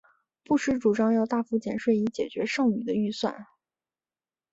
[0.43, 3.45] 布什主张要大幅减税以解决剩余的预算。